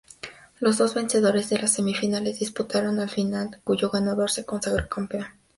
[0.59, 5.27] Los dos vencedores de las semifinales disputaron la final, cuyo ganador se consagró campeón.